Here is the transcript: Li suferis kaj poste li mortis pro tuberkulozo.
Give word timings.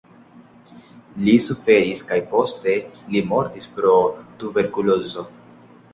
Li 1.27 1.35
suferis 1.43 2.01
kaj 2.11 2.19
poste 2.33 2.75
li 3.17 3.23
mortis 3.35 3.69
pro 3.77 3.95
tuberkulozo. 4.41 5.27